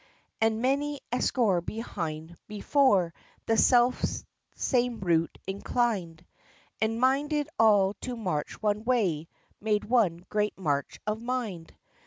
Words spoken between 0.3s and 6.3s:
And many a score behind before The self same route inclined,